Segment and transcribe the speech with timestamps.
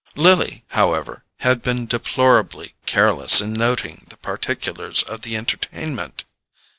[0.15, 6.23] Lily, however, had been deplorably careless in noting the particulars of the entertainment.